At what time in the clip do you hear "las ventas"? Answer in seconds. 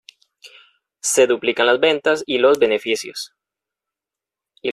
1.67-2.23